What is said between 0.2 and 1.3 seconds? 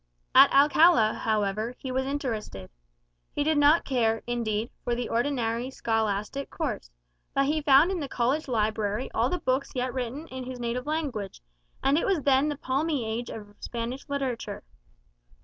At Alcala,